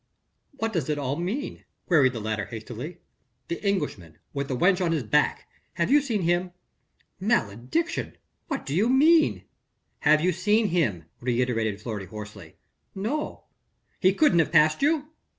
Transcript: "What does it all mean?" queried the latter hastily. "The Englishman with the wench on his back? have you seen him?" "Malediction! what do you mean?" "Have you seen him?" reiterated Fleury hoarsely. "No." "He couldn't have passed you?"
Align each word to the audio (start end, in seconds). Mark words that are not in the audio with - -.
"What 0.57 0.73
does 0.73 0.89
it 0.89 0.97
all 0.97 1.15
mean?" 1.15 1.63
queried 1.85 2.13
the 2.13 2.19
latter 2.19 2.45
hastily. 2.45 2.97
"The 3.49 3.63
Englishman 3.63 4.17
with 4.33 4.47
the 4.47 4.57
wench 4.57 4.83
on 4.83 4.93
his 4.93 5.03
back? 5.03 5.47
have 5.73 5.91
you 5.91 6.01
seen 6.01 6.23
him?" 6.23 6.53
"Malediction! 7.19 8.17
what 8.47 8.65
do 8.65 8.73
you 8.75 8.89
mean?" 8.89 9.43
"Have 9.99 10.19
you 10.21 10.31
seen 10.31 10.69
him?" 10.69 11.03
reiterated 11.19 11.79
Fleury 11.79 12.07
hoarsely. 12.07 12.55
"No." 12.95 13.43
"He 13.99 14.11
couldn't 14.11 14.39
have 14.39 14.51
passed 14.51 14.81
you?" 14.81 15.09